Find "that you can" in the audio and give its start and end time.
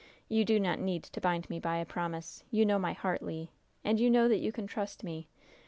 4.29-4.65